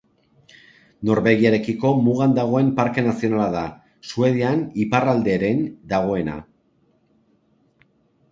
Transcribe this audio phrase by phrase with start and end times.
[1.07, 3.61] Norvegiarekiko mugan dagoen Parke Nazionala da,
[4.13, 5.61] Suedian iparralderen
[5.93, 6.39] dagoena.